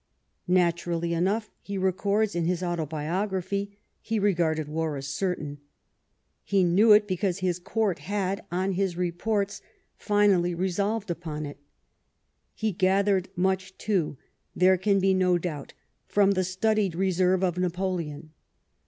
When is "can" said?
14.79-14.99